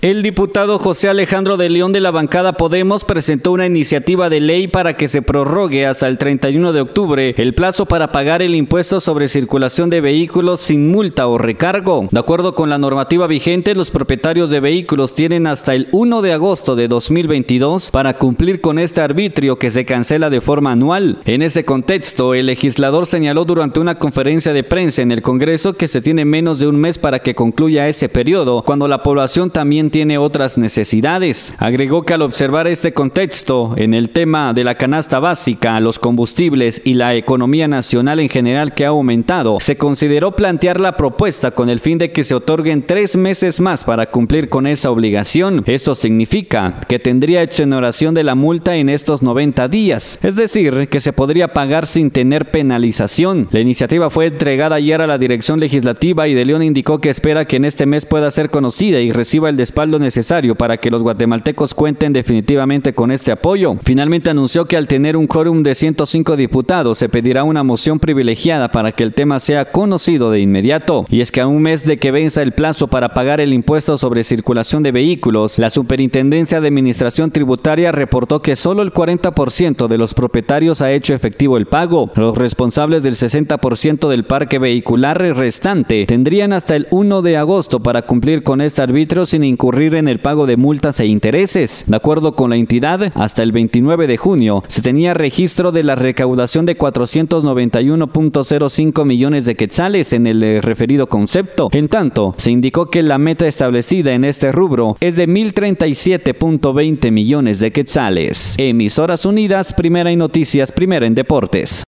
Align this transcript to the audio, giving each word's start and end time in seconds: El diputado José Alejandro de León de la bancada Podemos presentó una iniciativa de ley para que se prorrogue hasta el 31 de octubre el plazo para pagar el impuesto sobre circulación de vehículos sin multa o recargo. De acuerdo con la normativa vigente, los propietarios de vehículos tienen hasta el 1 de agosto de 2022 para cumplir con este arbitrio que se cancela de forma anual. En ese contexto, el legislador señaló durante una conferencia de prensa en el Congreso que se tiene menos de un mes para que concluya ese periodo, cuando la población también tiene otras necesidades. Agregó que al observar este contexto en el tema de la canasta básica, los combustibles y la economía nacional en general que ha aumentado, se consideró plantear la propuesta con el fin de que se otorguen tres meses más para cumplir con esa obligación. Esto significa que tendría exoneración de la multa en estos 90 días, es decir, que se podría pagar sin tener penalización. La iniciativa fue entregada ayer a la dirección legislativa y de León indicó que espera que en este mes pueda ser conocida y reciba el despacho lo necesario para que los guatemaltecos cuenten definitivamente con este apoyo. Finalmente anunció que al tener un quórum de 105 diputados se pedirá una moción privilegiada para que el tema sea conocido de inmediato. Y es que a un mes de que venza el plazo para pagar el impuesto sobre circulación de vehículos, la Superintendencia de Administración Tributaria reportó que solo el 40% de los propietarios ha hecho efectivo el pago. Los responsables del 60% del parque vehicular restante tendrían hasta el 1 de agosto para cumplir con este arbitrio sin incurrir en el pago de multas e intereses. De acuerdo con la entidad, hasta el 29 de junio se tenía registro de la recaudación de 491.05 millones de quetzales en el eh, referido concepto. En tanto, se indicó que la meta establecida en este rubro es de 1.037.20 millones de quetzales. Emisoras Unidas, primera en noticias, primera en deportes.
El 0.00 0.22
diputado 0.22 0.78
José 0.78 1.08
Alejandro 1.08 1.56
de 1.56 1.68
León 1.68 1.90
de 1.90 1.98
la 1.98 2.12
bancada 2.12 2.52
Podemos 2.52 3.02
presentó 3.02 3.50
una 3.50 3.66
iniciativa 3.66 4.30
de 4.30 4.38
ley 4.38 4.68
para 4.68 4.96
que 4.96 5.08
se 5.08 5.22
prorrogue 5.22 5.86
hasta 5.86 6.06
el 6.06 6.18
31 6.18 6.72
de 6.72 6.80
octubre 6.80 7.34
el 7.36 7.52
plazo 7.52 7.86
para 7.86 8.12
pagar 8.12 8.40
el 8.40 8.54
impuesto 8.54 9.00
sobre 9.00 9.26
circulación 9.26 9.90
de 9.90 10.00
vehículos 10.00 10.60
sin 10.60 10.92
multa 10.92 11.26
o 11.26 11.36
recargo. 11.36 12.06
De 12.12 12.20
acuerdo 12.20 12.54
con 12.54 12.70
la 12.70 12.78
normativa 12.78 13.26
vigente, 13.26 13.74
los 13.74 13.90
propietarios 13.90 14.50
de 14.50 14.60
vehículos 14.60 15.14
tienen 15.14 15.48
hasta 15.48 15.74
el 15.74 15.88
1 15.90 16.22
de 16.22 16.32
agosto 16.32 16.76
de 16.76 16.86
2022 16.86 17.90
para 17.90 18.18
cumplir 18.18 18.60
con 18.60 18.78
este 18.78 19.00
arbitrio 19.00 19.58
que 19.58 19.72
se 19.72 19.84
cancela 19.84 20.30
de 20.30 20.40
forma 20.40 20.70
anual. 20.70 21.18
En 21.24 21.42
ese 21.42 21.64
contexto, 21.64 22.34
el 22.34 22.46
legislador 22.46 23.06
señaló 23.06 23.44
durante 23.44 23.80
una 23.80 23.98
conferencia 23.98 24.52
de 24.52 24.62
prensa 24.62 25.02
en 25.02 25.10
el 25.10 25.22
Congreso 25.22 25.72
que 25.72 25.88
se 25.88 26.00
tiene 26.00 26.24
menos 26.24 26.60
de 26.60 26.68
un 26.68 26.76
mes 26.76 26.98
para 26.98 27.18
que 27.18 27.34
concluya 27.34 27.88
ese 27.88 28.08
periodo, 28.08 28.62
cuando 28.62 28.86
la 28.86 29.02
población 29.02 29.50
también 29.50 29.87
tiene 29.90 30.18
otras 30.18 30.58
necesidades. 30.58 31.54
Agregó 31.58 32.02
que 32.02 32.14
al 32.14 32.22
observar 32.22 32.66
este 32.66 32.92
contexto 32.92 33.74
en 33.76 33.94
el 33.94 34.10
tema 34.10 34.52
de 34.52 34.64
la 34.64 34.76
canasta 34.76 35.18
básica, 35.18 35.80
los 35.80 35.98
combustibles 35.98 36.82
y 36.84 36.94
la 36.94 37.14
economía 37.14 37.66
nacional 37.68 38.20
en 38.20 38.28
general 38.28 38.74
que 38.74 38.84
ha 38.84 38.88
aumentado, 38.88 39.58
se 39.60 39.76
consideró 39.76 40.36
plantear 40.36 40.80
la 40.80 40.96
propuesta 40.96 41.50
con 41.50 41.70
el 41.70 41.80
fin 41.80 41.98
de 41.98 42.12
que 42.12 42.24
se 42.24 42.34
otorguen 42.34 42.86
tres 42.86 43.16
meses 43.16 43.60
más 43.60 43.84
para 43.84 44.10
cumplir 44.10 44.48
con 44.48 44.66
esa 44.66 44.90
obligación. 44.90 45.62
Esto 45.66 45.94
significa 45.94 46.76
que 46.88 46.98
tendría 46.98 47.42
exoneración 47.42 48.14
de 48.14 48.24
la 48.24 48.34
multa 48.34 48.76
en 48.76 48.88
estos 48.88 49.22
90 49.22 49.68
días, 49.68 50.18
es 50.22 50.36
decir, 50.36 50.88
que 50.88 51.00
se 51.00 51.12
podría 51.12 51.48
pagar 51.48 51.86
sin 51.86 52.10
tener 52.10 52.50
penalización. 52.50 53.48
La 53.50 53.60
iniciativa 53.60 54.10
fue 54.10 54.26
entregada 54.26 54.76
ayer 54.76 55.00
a 55.00 55.06
la 55.06 55.18
dirección 55.18 55.60
legislativa 55.60 56.28
y 56.28 56.34
de 56.34 56.44
León 56.44 56.62
indicó 56.62 57.00
que 57.00 57.10
espera 57.10 57.46
que 57.46 57.56
en 57.56 57.64
este 57.64 57.86
mes 57.86 58.06
pueda 58.06 58.30
ser 58.30 58.50
conocida 58.50 59.00
y 59.00 59.12
reciba 59.12 59.48
el 59.48 59.56
despacho 59.56 59.77
lo 59.86 60.00
necesario 60.00 60.56
para 60.56 60.78
que 60.78 60.90
los 60.90 61.04
guatemaltecos 61.04 61.74
cuenten 61.74 62.12
definitivamente 62.12 62.94
con 62.94 63.12
este 63.12 63.30
apoyo. 63.30 63.76
Finalmente 63.84 64.30
anunció 64.30 64.64
que 64.64 64.76
al 64.76 64.88
tener 64.88 65.16
un 65.16 65.28
quórum 65.28 65.62
de 65.62 65.74
105 65.76 66.36
diputados 66.36 66.98
se 66.98 67.08
pedirá 67.08 67.44
una 67.44 67.62
moción 67.62 68.00
privilegiada 68.00 68.72
para 68.72 68.90
que 68.90 69.04
el 69.04 69.14
tema 69.14 69.38
sea 69.38 69.66
conocido 69.66 70.30
de 70.32 70.40
inmediato. 70.40 71.04
Y 71.08 71.20
es 71.20 71.30
que 71.30 71.40
a 71.40 71.46
un 71.46 71.62
mes 71.62 71.86
de 71.86 71.98
que 71.98 72.10
venza 72.10 72.42
el 72.42 72.52
plazo 72.52 72.88
para 72.88 73.14
pagar 73.14 73.40
el 73.40 73.52
impuesto 73.52 73.98
sobre 73.98 74.24
circulación 74.24 74.82
de 74.82 74.90
vehículos, 74.90 75.58
la 75.58 75.70
Superintendencia 75.70 76.60
de 76.60 76.68
Administración 76.68 77.30
Tributaria 77.30 77.92
reportó 77.92 78.42
que 78.42 78.56
solo 78.56 78.82
el 78.82 78.92
40% 78.92 79.86
de 79.86 79.98
los 79.98 80.14
propietarios 80.14 80.82
ha 80.82 80.90
hecho 80.90 81.14
efectivo 81.14 81.56
el 81.56 81.66
pago. 81.66 82.10
Los 82.16 82.36
responsables 82.36 83.02
del 83.02 83.14
60% 83.14 84.08
del 84.08 84.24
parque 84.24 84.58
vehicular 84.58 85.18
restante 85.18 86.06
tendrían 86.06 86.52
hasta 86.52 86.74
el 86.74 86.88
1 86.90 87.22
de 87.22 87.36
agosto 87.36 87.80
para 87.80 88.02
cumplir 88.02 88.42
con 88.42 88.60
este 88.60 88.82
arbitrio 88.82 89.26
sin 89.26 89.44
incurrir 89.44 89.67
en 89.76 90.08
el 90.08 90.20
pago 90.20 90.46
de 90.46 90.56
multas 90.56 90.98
e 91.00 91.06
intereses. 91.06 91.84
De 91.86 91.96
acuerdo 91.96 92.34
con 92.34 92.50
la 92.50 92.56
entidad, 92.56 93.12
hasta 93.14 93.42
el 93.42 93.52
29 93.52 94.06
de 94.06 94.16
junio 94.16 94.64
se 94.66 94.80
tenía 94.82 95.14
registro 95.14 95.72
de 95.72 95.82
la 95.82 95.94
recaudación 95.94 96.66
de 96.66 96.78
491.05 96.78 99.04
millones 99.04 99.46
de 99.46 99.56
quetzales 99.56 100.12
en 100.12 100.26
el 100.26 100.42
eh, 100.42 100.60
referido 100.60 101.08
concepto. 101.08 101.68
En 101.72 101.88
tanto, 101.88 102.34
se 102.38 102.50
indicó 102.50 102.90
que 102.90 103.02
la 103.02 103.18
meta 103.18 103.46
establecida 103.46 104.14
en 104.14 104.24
este 104.24 104.52
rubro 104.52 104.96
es 105.00 105.16
de 105.16 105.28
1.037.20 105.28 107.10
millones 107.10 107.60
de 107.60 107.70
quetzales. 107.70 108.54
Emisoras 108.58 109.26
Unidas, 109.26 109.72
primera 109.72 110.10
en 110.10 110.18
noticias, 110.18 110.72
primera 110.72 111.06
en 111.06 111.14
deportes. 111.14 111.70